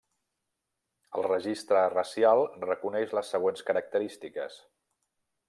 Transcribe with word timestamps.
El 1.19 1.25
registre 1.27 1.83
racial 1.97 2.41
reconeix 2.65 3.15
les 3.19 3.31
següents 3.35 3.67
característiques. 3.69 4.59